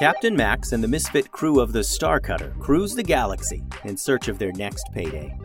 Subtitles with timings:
[0.00, 4.38] Captain Max and the misfit crew of the Starcutter cruise the galaxy in search of
[4.38, 5.36] their next payday.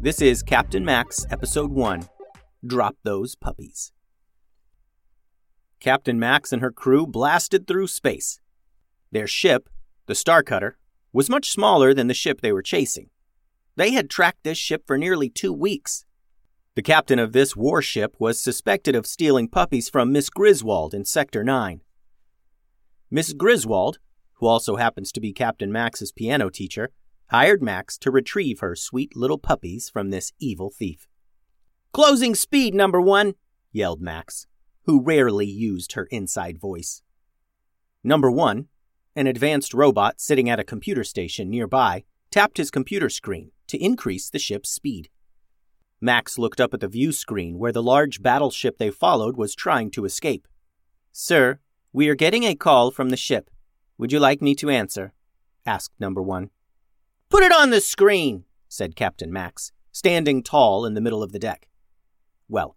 [0.00, 2.08] This is Captain Max, Episode 1
[2.66, 3.92] Drop Those Puppies.
[5.78, 8.40] Captain Max and her crew blasted through space.
[9.12, 9.68] Their ship,
[10.06, 10.76] the Starcutter,
[11.12, 13.10] was much smaller than the ship they were chasing.
[13.76, 16.06] They had tracked this ship for nearly two weeks.
[16.76, 21.44] The captain of this warship was suspected of stealing puppies from Miss Griswold in Sector
[21.44, 21.82] 9.
[23.10, 23.98] Miss Griswold,
[24.34, 26.90] who also happens to be Captain Max's piano teacher,
[27.30, 31.08] hired Max to retrieve her sweet little puppies from this evil thief.
[31.92, 33.34] Closing speed, number one,
[33.72, 34.46] yelled Max,
[34.84, 37.02] who rarely used her inside voice.
[38.04, 38.68] Number one,
[39.16, 44.30] an advanced robot sitting at a computer station nearby, tapped his computer screen to increase
[44.30, 45.08] the ship's speed.
[46.00, 49.90] Max looked up at the view screen where the large battleship they followed was trying
[49.90, 50.46] to escape.
[51.12, 51.58] Sir,
[51.92, 53.50] we are getting a call from the ship.
[53.98, 55.12] Would you like me to answer?
[55.66, 56.50] asked number one.
[57.28, 61.38] Put it on the screen, said Captain Max, standing tall in the middle of the
[61.38, 61.68] deck.
[62.48, 62.76] Well,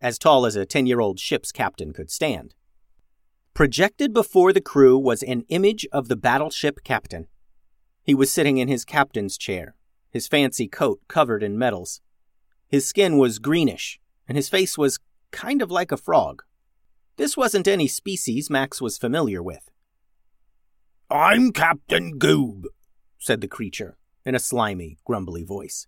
[0.00, 2.54] as tall as a ten year old ship's captain could stand.
[3.54, 7.26] Projected before the crew was an image of the battleship captain.
[8.02, 9.74] He was sitting in his captain's chair,
[10.10, 12.00] his fancy coat covered in medals.
[12.68, 14.98] His skin was greenish, and his face was
[15.30, 16.42] kind of like a frog.
[17.16, 19.70] This wasn't any species Max was familiar with.
[21.10, 22.64] I'm Captain Goob,
[23.18, 25.86] said the creature in a slimy, grumbly voice.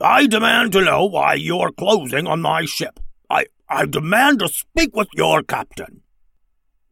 [0.00, 2.98] I demand to know why you're closing on my ship.
[3.28, 6.00] I, I demand to speak with your captain.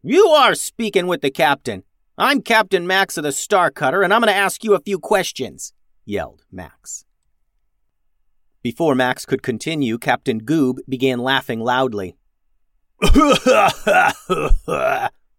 [0.03, 1.85] You are speaking with the captain.
[2.19, 4.99] I'm Captain Max of the Star Cutter, and I'm going to ask you a few
[4.99, 5.73] questions,
[6.05, 7.07] yelled Max.
[8.63, 12.17] Before Max could continue, Captain Goob began laughing loudly.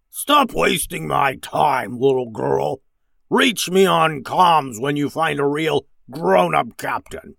[0.10, 2.82] Stop wasting my time, little girl.
[3.30, 7.36] Reach me on comms when you find a real grown up captain.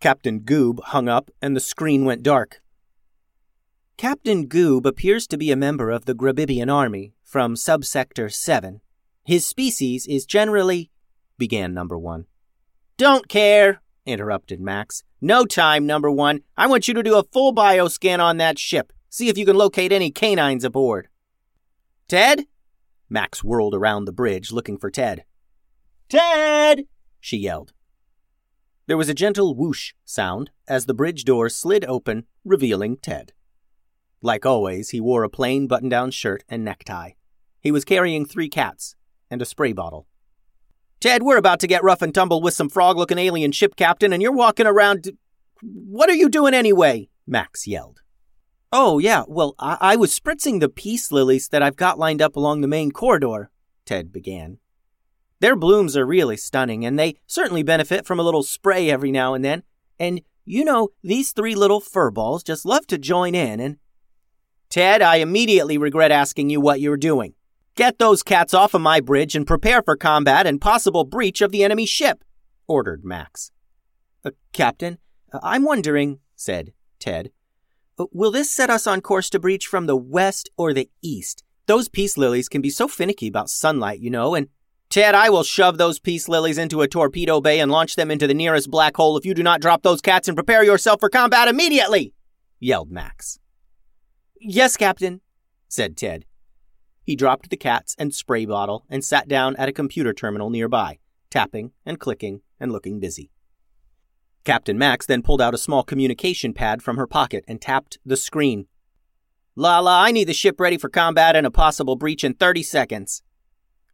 [0.00, 2.62] Captain Goob hung up and the screen went dark.
[3.96, 8.80] Captain Goob appears to be a member of the Grabibian army from subsector 7.
[9.24, 10.90] His species is generally.
[11.38, 12.26] began number one.
[12.96, 15.04] Don't care, interrupted Max.
[15.20, 16.40] No time, number one.
[16.56, 18.92] I want you to do a full bioscan on that ship.
[19.14, 21.06] See if you can locate any canines aboard.
[22.08, 22.46] Ted?
[23.08, 25.24] Max whirled around the bridge looking for Ted.
[26.08, 26.86] Ted!
[27.20, 27.72] she yelled.
[28.88, 33.32] There was a gentle whoosh sound as the bridge door slid open, revealing Ted.
[34.20, 37.10] Like always, he wore a plain button down shirt and necktie.
[37.60, 38.96] He was carrying three cats
[39.30, 40.08] and a spray bottle.
[40.98, 44.12] Ted, we're about to get rough and tumble with some frog looking alien ship captain,
[44.12, 45.16] and you're walking around.
[45.62, 47.10] What are you doing anyway?
[47.28, 48.00] Max yelled.
[48.76, 52.34] Oh, yeah, well, I, I was spritzing the peace lilies that I've got lined up
[52.34, 53.52] along the main corridor,
[53.86, 54.58] Ted began.
[55.38, 59.32] Their blooms are really stunning, and they certainly benefit from a little spray every now
[59.32, 59.62] and then.
[60.00, 63.76] And, you know, these three little fur balls just love to join in and.
[64.70, 67.34] Ted, I immediately regret asking you what you're doing.
[67.76, 71.52] Get those cats off of my bridge and prepare for combat and possible breach of
[71.52, 72.24] the enemy ship,
[72.66, 73.52] ordered Max.
[74.24, 74.98] Uh, Captain,
[75.44, 77.30] I'm wondering, said Ted,
[77.98, 81.44] Uh, will this set us on course to breach from the west or the east?
[81.66, 84.48] Those peace lilies can be so finicky about sunlight, you know, and
[84.90, 88.26] Ted, I will shove those peace lilies into a torpedo bay and launch them into
[88.26, 91.08] the nearest black hole if you do not drop those cats and prepare yourself for
[91.08, 92.14] combat immediately!
[92.60, 93.38] yelled Max.
[94.40, 95.20] Yes, Captain,
[95.68, 96.26] said Ted.
[97.02, 100.98] He dropped the cats and spray bottle and sat down at a computer terminal nearby,
[101.28, 103.30] tapping and clicking and looking busy.
[104.44, 108.16] Captain Max then pulled out a small communication pad from her pocket and tapped the
[108.16, 108.66] screen.
[109.56, 113.22] Lala, I need the ship ready for combat and a possible breach in 30 seconds.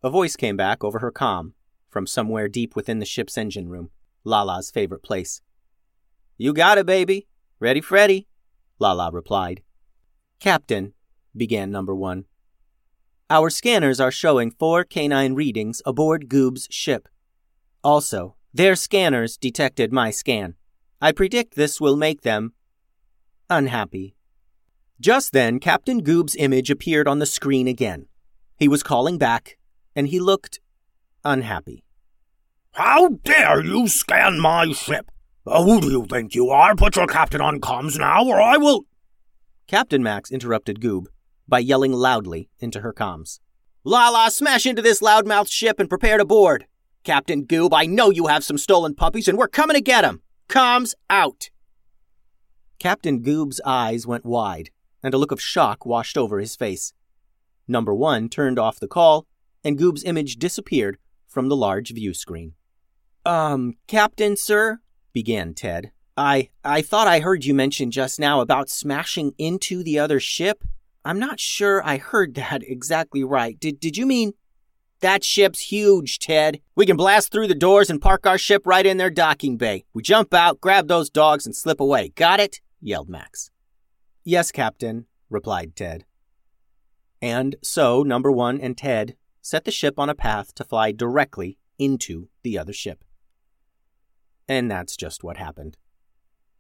[0.03, 1.55] A voice came back over her com
[1.88, 3.91] from somewhere deep within the ship's engine room,
[4.25, 5.41] Lala's favorite place.
[6.38, 7.29] You got it, baby.
[7.58, 8.26] Ready, Freddy,
[8.79, 9.62] Lala replied.
[10.41, 10.94] Captain,
[11.37, 12.25] began number one.
[13.29, 17.06] Our scanners are showing four canine readings aboard Goob's ship.
[17.85, 20.55] Also, their scanners detected my scan.
[21.00, 22.52] I predict this will make them
[23.49, 24.14] unhappy.
[25.00, 28.06] Just then, Captain Goob's image appeared on the screen again.
[28.58, 29.56] He was calling back,
[29.97, 30.61] and he looked
[31.25, 31.85] unhappy.
[32.73, 35.11] How dare you scan my ship?
[35.44, 36.76] who do you think you are?
[36.76, 38.85] Put your captain on comms now, or I will.
[39.67, 41.06] Captain Max interrupted Goob
[41.49, 43.41] by yelling loudly into her comms.
[43.85, 46.67] Lala, smash into this loudmouth ship and prepare to board.
[47.02, 50.23] Captain Goob, I know you have some stolen puppies and we're coming to get 'em.
[50.49, 51.50] Comms out.
[52.79, 54.70] Captain Goob's eyes went wide,
[55.02, 56.93] and a look of shock washed over his face.
[57.69, 59.26] Number one turned off the call,
[59.62, 60.99] and Goob's image disappeared
[61.29, 62.55] from the large view screen.
[63.25, 64.81] Um, Captain, sir,
[65.12, 65.93] began Ted.
[66.17, 70.64] I I thought I heard you mention just now about smashing into the other ship.
[71.05, 73.58] I'm not sure I heard that exactly right.
[73.58, 74.32] Did did you mean
[75.00, 76.61] that ship's huge, Ted.
[76.75, 79.85] We can blast through the doors and park our ship right in their docking bay.
[79.93, 82.11] We jump out, grab those dogs, and slip away.
[82.11, 82.61] Got it?
[82.81, 83.50] yelled Max.
[84.25, 86.05] Yes, Captain, replied Ted.
[87.23, 91.58] And so, Number One and Ted set the ship on a path to fly directly
[91.79, 93.05] into the other ship.
[94.49, 95.76] And that's just what happened.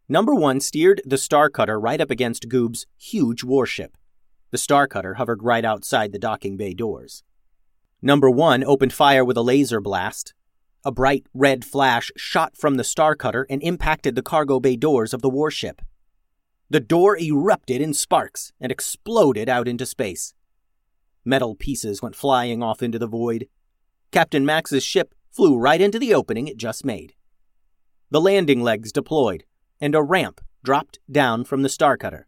[0.08, 3.96] Number One steered the Star Cutter right up against Goob's huge warship.
[4.50, 7.22] The Star Cutter hovered right outside the docking bay doors.
[8.02, 10.34] Number one opened fire with a laser blast.
[10.84, 15.12] A bright red flash shot from the Star Cutter and impacted the cargo bay doors
[15.12, 15.82] of the warship.
[16.70, 20.32] The door erupted in sparks and exploded out into space.
[21.24, 23.48] Metal pieces went flying off into the void.
[24.10, 27.14] Captain Max's ship flew right into the opening it just made.
[28.10, 29.44] The landing legs deployed,
[29.80, 32.26] and a ramp dropped down from the Star Cutter.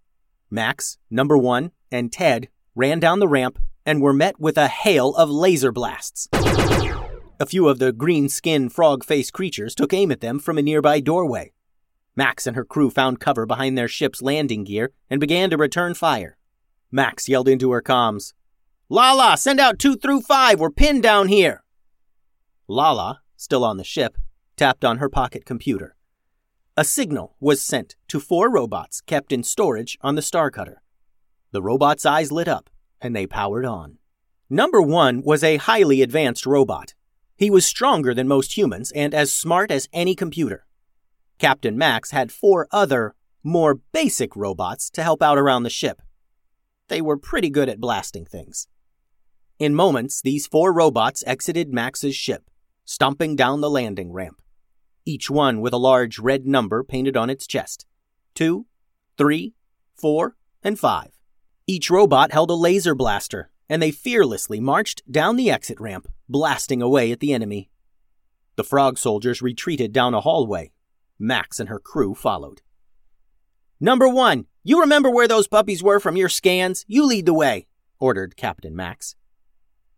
[0.50, 5.14] Max, Number One, and Ted ran down the ramp and were met with a hail
[5.16, 6.28] of laser blasts.
[7.40, 10.62] A few of the green skinned frog faced creatures took aim at them from a
[10.62, 11.52] nearby doorway.
[12.14, 15.94] Max and her crew found cover behind their ship's landing gear and began to return
[15.94, 16.36] fire.
[16.90, 18.32] Max yelled into her comms,
[18.88, 20.60] Lala, send out two through five.
[20.60, 21.64] We're pinned down here.
[22.68, 24.18] Lala, still on the ship,
[24.56, 25.96] tapped on her pocket computer.
[26.76, 30.82] A signal was sent to four robots kept in storage on the Star Cutter.
[31.52, 32.68] The robots' eyes lit up
[33.02, 33.98] and they powered on.
[34.48, 36.94] Number one was a highly advanced robot.
[37.36, 40.66] He was stronger than most humans and as smart as any computer.
[41.38, 46.00] Captain Max had four other, more basic robots to help out around the ship.
[46.88, 48.68] They were pretty good at blasting things.
[49.58, 52.50] In moments, these four robots exited Max's ship,
[52.84, 54.40] stomping down the landing ramp,
[55.04, 57.86] each one with a large red number painted on its chest
[58.34, 58.66] two,
[59.18, 59.54] three,
[59.94, 61.10] four, and five.
[61.66, 66.82] Each robot held a laser blaster, and they fearlessly marched down the exit ramp, blasting
[66.82, 67.70] away at the enemy.
[68.56, 70.72] The frog soldiers retreated down a hallway.
[71.18, 72.62] Max and her crew followed.
[73.80, 76.84] Number one, you remember where those puppies were from your scans?
[76.86, 77.66] You lead the way,
[77.98, 79.16] ordered Captain Max.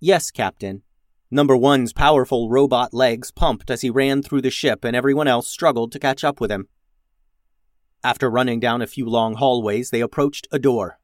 [0.00, 0.82] Yes, Captain.
[1.31, 5.49] Number one's powerful robot legs pumped as he ran through the ship, and everyone else
[5.49, 6.69] struggled to catch up with him.
[8.05, 11.00] After running down a few long hallways, they approached a door.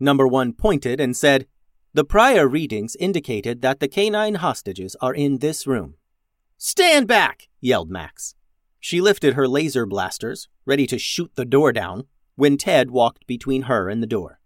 [0.00, 1.46] Number one pointed and said,
[1.92, 5.96] The prior readings indicated that the canine hostages are in this room.
[6.56, 7.48] Stand back!
[7.60, 8.34] yelled Max.
[8.80, 12.04] She lifted her laser blasters, ready to shoot the door down,
[12.34, 14.40] when Ted walked between her and the door.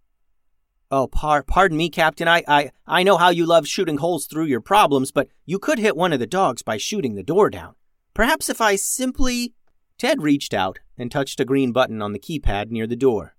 [0.90, 2.26] Oh, par- pardon me, Captain.
[2.26, 5.78] I, I, I know how you love shooting holes through your problems, but you could
[5.78, 7.74] hit one of the dogs by shooting the door down.
[8.12, 9.54] Perhaps if I simply.
[9.98, 13.36] Ted reached out and touched a green button on the keypad near the door.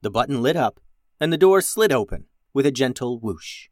[0.00, 0.80] The button lit up,
[1.22, 3.68] and the door slid open with a gentle whoosh.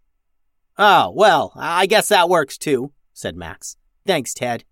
[0.79, 3.77] Oh, well, I guess that works too, said Max.
[4.07, 4.63] Thanks, Ted.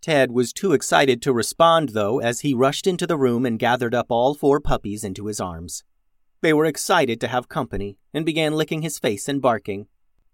[0.00, 3.94] Ted was too excited to respond, though, as he rushed into the room and gathered
[3.94, 5.84] up all four puppies into his arms.
[6.40, 9.86] They were excited to have company and began licking his face and barking.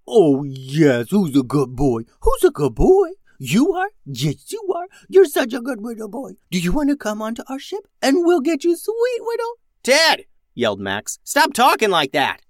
[0.06, 2.04] Oh, yes, who's a good boy?
[2.22, 3.10] Who's a good boy?
[3.38, 3.90] You are?
[4.06, 4.86] Yes, you are.
[5.10, 6.30] You're such a good little boy.
[6.50, 7.86] Do you want to come onto our ship?
[8.00, 9.52] And we'll get you sweet little.
[9.82, 10.24] Ted!
[10.58, 11.18] Yelled Max.
[11.24, 12.42] Stop talking like that!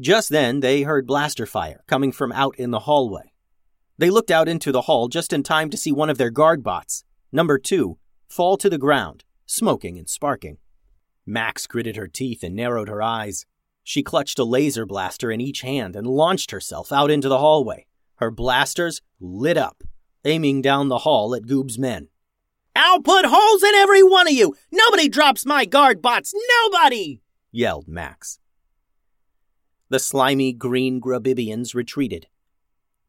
[0.00, 3.32] Just then, they heard blaster fire coming from out in the hallway.
[3.98, 6.62] They looked out into the hall just in time to see one of their guard
[6.62, 7.98] bots, number two,
[8.28, 10.58] fall to the ground, smoking and sparking.
[11.26, 13.44] Max gritted her teeth and narrowed her eyes.
[13.82, 17.86] She clutched a laser blaster in each hand and launched herself out into the hallway.
[18.16, 19.82] Her blasters lit up,
[20.24, 22.08] aiming down the hall at Goob's men.
[22.76, 24.54] I'll put holes in every one of you!
[24.70, 26.32] Nobody drops my guard bots!
[26.62, 27.20] Nobody!
[27.50, 28.38] Yelled Max.
[29.88, 32.26] The slimy green Grabibians retreated.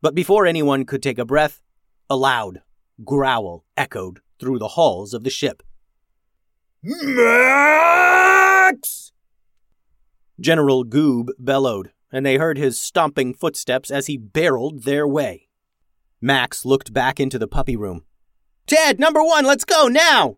[0.01, 1.61] But before anyone could take a breath,
[2.09, 2.61] a loud
[3.03, 5.61] growl echoed through the halls of the ship.
[6.81, 8.31] Max!
[10.39, 15.49] General Goob bellowed, and they heard his stomping footsteps as he barreled their way.
[16.21, 18.05] Max looked back into the puppy room.
[18.67, 20.37] Ted, number one, let's go now!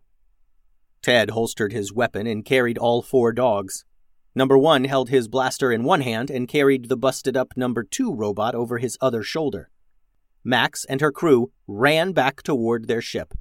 [1.02, 3.84] Ted holstered his weapon and carried all four dogs.
[4.34, 8.14] Number one held his blaster in one hand and carried the busted up number two
[8.14, 9.68] robot over his other shoulder.
[10.42, 13.34] Max and her crew ran back toward their ship.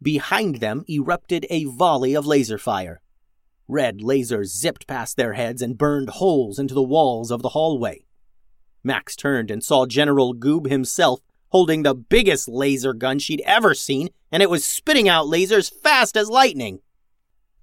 [0.00, 3.00] Behind them erupted a volley of laser fire.
[3.68, 8.04] Red lasers zipped past their heads and burned holes into the walls of the hallway.
[8.82, 14.08] Max turned and saw General Goob himself holding the biggest laser gun she'd ever seen,
[14.32, 16.80] and it was spitting out lasers fast as lightning.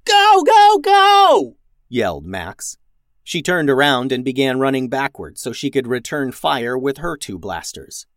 [0.05, 1.58] Go, go, go!
[1.89, 2.77] Yelled Max.
[3.23, 7.37] She turned around and began running backwards so she could return fire with her two
[7.37, 8.07] blasters.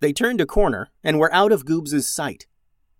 [0.00, 2.46] They turned a corner and were out of Goob's sight,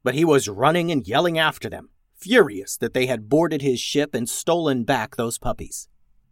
[0.05, 4.15] but he was running and yelling after them, furious that they had boarded his ship
[4.15, 5.89] and stolen back those puppies.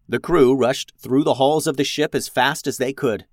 [0.08, 3.26] The crew rushed through the halls of the ship as fast as they could.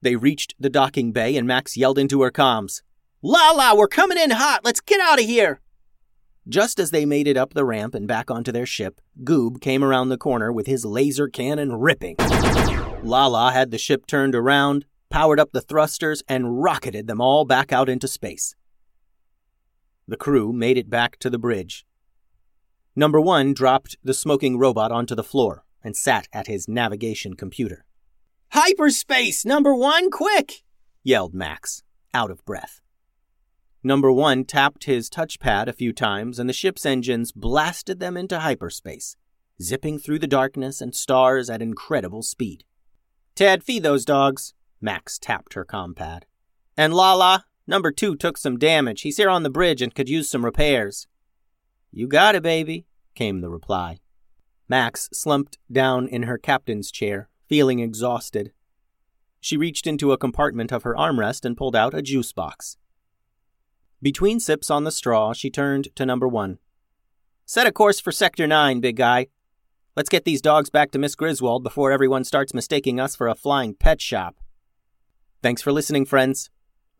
[0.00, 2.82] They reached the docking bay and Max yelled into her comms,
[3.24, 4.64] Lala, we're coming in hot.
[4.64, 5.60] Let's get out of here.
[6.48, 9.84] Just as they made it up the ramp and back onto their ship, Goob came
[9.84, 12.16] around the corner with his laser cannon ripping.
[13.02, 17.72] Lala had the ship turned around, powered up the thrusters, and rocketed them all back
[17.72, 18.56] out into space.
[20.08, 21.86] The crew made it back to the bridge.
[22.96, 27.84] Number one dropped the smoking robot onto the floor and sat at his navigation computer.
[28.52, 30.64] Hyperspace, number one, quick!
[31.04, 31.82] yelled Max,
[32.12, 32.80] out of breath.
[33.84, 38.38] Number one tapped his touchpad a few times, and the ship's engines blasted them into
[38.38, 39.16] hyperspace,
[39.60, 42.64] zipping through the darkness and stars at incredible speed.
[43.34, 44.54] Ted, feed those dogs.
[44.80, 46.26] Max tapped her compad.
[46.76, 49.02] And Lala, number two took some damage.
[49.02, 51.08] He's here on the bridge and could use some repairs.
[51.90, 54.00] You got it, baby, came the reply.
[54.68, 58.52] Max slumped down in her captain's chair, feeling exhausted.
[59.40, 62.76] She reached into a compartment of her armrest and pulled out a juice box.
[64.02, 66.58] Between sips on the straw, she turned to number one.
[67.46, 69.28] Set a course for Sector 9, big guy.
[69.96, 73.36] Let's get these dogs back to Miss Griswold before everyone starts mistaking us for a
[73.36, 74.34] flying pet shop.
[75.40, 76.50] Thanks for listening, friends.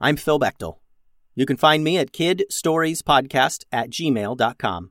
[0.01, 0.77] I'm Phil Bechtel.
[1.35, 4.91] You can find me at kidstoriespodcast at gmail.com.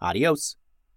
[0.00, 0.56] Adios.